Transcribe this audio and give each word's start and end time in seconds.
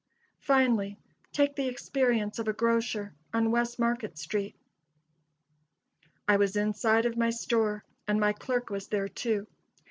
Finally, 0.39 0.97
take 1.31 1.55
the 1.55 1.67
experience 1.67 2.39
of 2.39 2.47
a 2.47 2.53
grocer 2.53 3.13
on 3.35 3.51
West 3.51 3.77
Market 3.77 4.17
street: 4.17 4.55
"I 6.27 6.37
was 6.37 6.55
inside 6.55 7.05
of 7.05 7.17
my 7.17 7.29
store, 7.29 7.83
and 8.07 8.19
my 8.19 8.33
clerk 8.33 8.71
was 8.71 8.87
there, 8.87 9.07
too. 9.07 9.45